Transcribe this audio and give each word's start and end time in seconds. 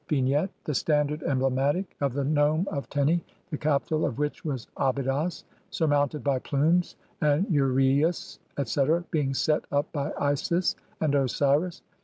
]Vignette: 0.09 0.49
The 0.63 0.73
standard, 0.73 1.21
emblematic 1.21 1.95
of 2.01 2.13
the 2.15 2.23
nome 2.23 2.67
of 2.71 2.89
Teni, 2.89 3.21
the 3.51 3.57
capital 3.59 4.03
of 4.03 4.17
which 4.17 4.43
was 4.43 4.65
Abydos, 4.75 5.43
surmounted 5.69 6.23
by 6.23 6.39
plumes 6.39 6.95
and 7.21 7.45
uraeus, 7.51 8.39
etc., 8.57 9.03
being 9.11 9.35
set 9.35 9.63
up 9.71 9.91
by 9.93 10.11
Isis 10.19 10.75
and 11.01 11.13
Osiris. 11.13 11.83